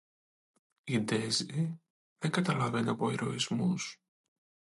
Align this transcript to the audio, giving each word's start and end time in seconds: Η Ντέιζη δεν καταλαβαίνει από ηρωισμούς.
Η 0.83 0.99
Ντέιζη 0.99 1.79
δεν 2.17 2.31
καταλαβαίνει 2.31 2.89
από 2.89 3.09
ηρωισμούς. 3.11 4.01